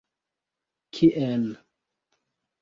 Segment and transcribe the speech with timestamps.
[0.91, 1.45] Kien?